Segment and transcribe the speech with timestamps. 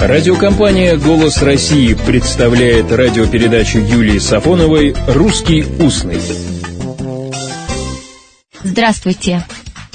[0.00, 6.20] Радиокомпания «Голос России» представляет радиопередачу Юлии Сафоновой «Русский устный».
[8.62, 9.44] Здравствуйте.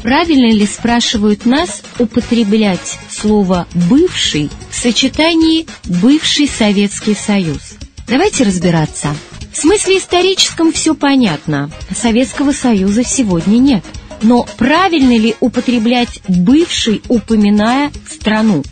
[0.02, 7.76] Правильно ли, спрашивают нас, употреблять слово «бывший» в сочетании «бывший Советский Союз»?
[8.08, 9.16] Давайте разбираться.
[9.54, 11.70] В смысле историческом все понятно.
[11.96, 13.84] Советского Союза сегодня нет.
[14.24, 18.64] Но правильно ли употреблять «бывший», упоминая страну?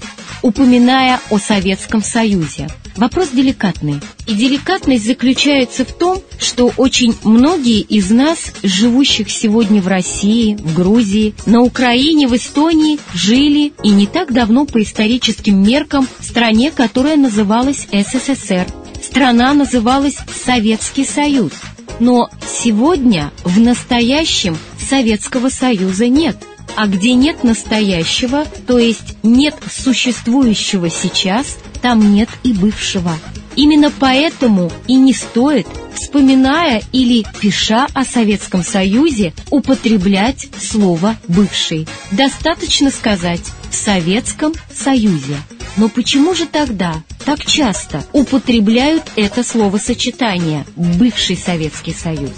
[0.42, 2.68] Упоминая о Советском Союзе.
[2.96, 4.02] Вопрос деликатный.
[4.28, 10.74] И деликатность заключается в том, что очень многие из нас, живущих сегодня в России, в
[10.76, 16.72] Грузии, на Украине, в Эстонии, жили и не так давно по историческим меркам в стране,
[16.72, 18.68] которая называлась СССР.
[19.02, 21.54] Страна называлась Советский Союз.
[22.02, 24.58] Но сегодня, в настоящем,
[24.90, 26.38] Советского Союза нет
[26.80, 33.12] а где нет настоящего, то есть нет существующего сейчас, там нет и бывшего.
[33.58, 41.86] Именно поэтому и не стоит, вспоминая или пиша о Советском Союзе, употреблять слово «бывший».
[42.12, 45.36] Достаточно сказать «в Советском Союзе».
[45.76, 52.32] Но почему же тогда так часто употребляют это словосочетание «бывший Советский Союз»?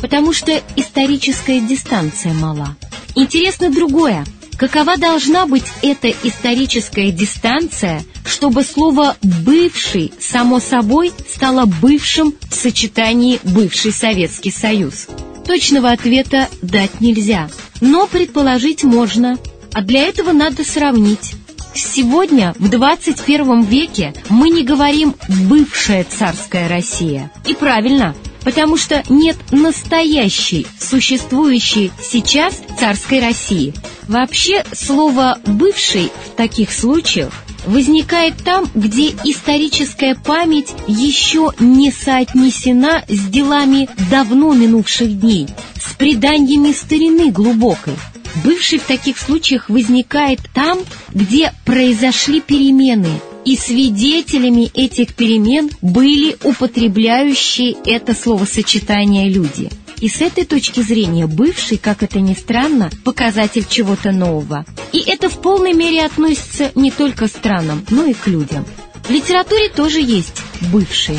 [0.00, 2.76] Потому что историческая дистанция мала.
[3.14, 4.24] Интересно другое.
[4.56, 13.38] Какова должна быть эта историческая дистанция, чтобы слово «бывший» само собой стало бывшим в сочетании
[13.44, 15.06] «бывший Советский Союз»?
[15.46, 17.48] Точного ответа дать нельзя,
[17.80, 19.38] но предположить можно,
[19.72, 21.34] а для этого надо сравнить.
[21.72, 27.30] Сегодня, в 21 веке, мы не говорим «бывшая царская Россия».
[27.46, 28.16] И правильно,
[28.48, 33.74] потому что нет настоящей, существующей сейчас царской России.
[34.04, 37.30] Вообще, слово «бывший» в таких случаях
[37.66, 45.46] возникает там, где историческая память еще не соотнесена с делами давно минувших дней,
[45.78, 47.96] с преданиями старины глубокой.
[48.44, 50.78] Бывший в таких случаях возникает там,
[51.12, 59.70] где произошли перемены– и свидетелями этих перемен были употребляющие это словосочетание люди.
[60.02, 64.66] И с этой точки зрения бывший, как это ни странно, показатель чего-то нового.
[64.92, 68.66] И это в полной мере относится не только к странам, но и к людям.
[69.04, 71.18] В литературе тоже есть бывшие.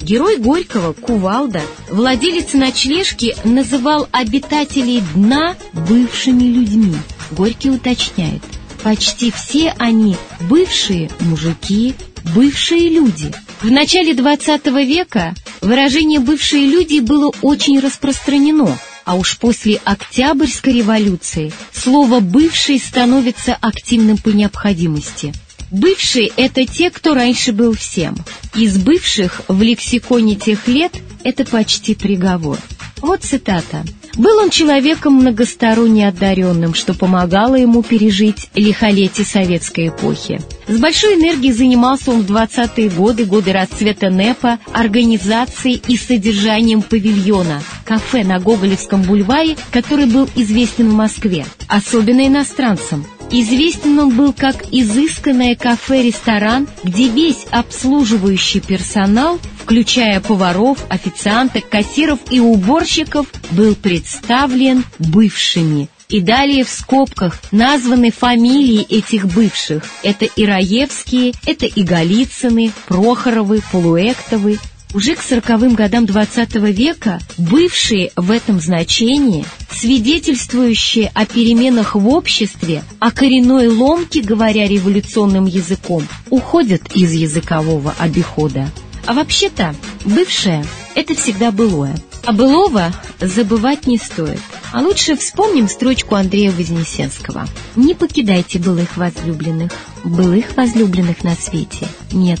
[0.00, 1.62] Герой Горького, Кувалда,
[1.92, 5.54] владелец ночлежки, называл обитателей дна
[5.88, 6.96] бывшими людьми.
[7.30, 8.42] Горький уточняет–
[8.88, 10.16] Почти все они
[10.48, 11.94] бывшие мужики,
[12.34, 13.30] бывшие люди.
[13.60, 21.52] В начале XX века выражение «бывшие люди» было очень распространено, а уж после Октябрьской революции
[21.70, 25.34] слово «бывший» становится активным по необходимости.
[25.70, 28.16] Бывшие– это те, кто раньше был всем.
[28.54, 30.94] Из бывших в лексиконе тех лет–
[31.24, 32.56] это почти приговор.
[33.02, 33.84] Вот цитата.
[34.18, 40.40] Был он человеком многосторонне одаренным, что помогало ему пережить лихолетие советской эпохи.
[40.66, 47.62] С большой энергией занимался он в 20-е годы, годы расцвета НЭПа, организацией и содержанием павильона,
[47.84, 53.06] кафе на Гоголевском бульваре, который был известен в Москве, особенно иностранцам.
[53.30, 62.40] Известен он был как изысканное кафе-ресторан, где весь обслуживающий персонал, включая поваров, официанток, кассиров и
[62.40, 65.90] уборщиков, был представлен бывшими.
[66.08, 69.84] И далее в скобках названы фамилии этих бывших.
[70.02, 74.58] Это и Раевские, это и Голицыны, Прохоровы, Полуэктовы,
[74.94, 82.82] уже к сороковым годам XX века бывшие в этом значении, свидетельствующие о переменах в обществе,
[83.00, 88.70] о коренной ломке, говоря революционным языком, уходят из языкового обихода.
[89.08, 89.74] А вообще-то,
[90.04, 90.62] бывшее–
[90.94, 91.96] это всегда былое.
[92.26, 94.38] А былого забывать не стоит.
[94.70, 97.48] А лучше вспомним строчку Андрея Вознесенского.
[97.74, 99.72] «Не покидайте былых возлюбленных,
[100.04, 102.40] былых возлюбленных на свете нет,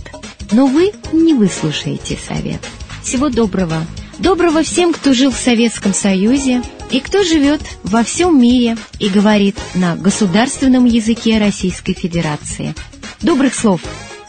[0.52, 2.60] но вы не выслушаете совет.
[3.02, 3.78] Всего доброго.
[4.18, 6.60] Доброго всем, кто жил в Советском Союзе
[6.90, 12.74] и кто живет во всем мире и говорит на государственном языке Российской Федерации.
[13.22, 13.80] Добрых слов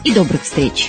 [0.04, 0.88] и добрых встреч.